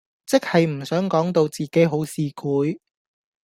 [0.25, 2.79] 即係唔想講到自己好市儈